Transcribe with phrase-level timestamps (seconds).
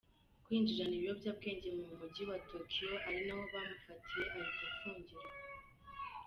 [0.43, 5.31] kwinjirana ibiyobyabwenge mu mujyi wa Tokyo ari naho bamufatiye ahita afungirwa.